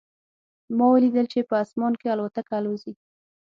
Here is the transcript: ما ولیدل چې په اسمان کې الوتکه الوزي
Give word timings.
ما 0.77 0.85
ولیدل 0.93 1.25
چې 1.33 1.39
په 1.49 1.55
اسمان 1.63 1.93
کې 1.99 2.07
الوتکه 2.13 2.53
الوزي 2.59 2.93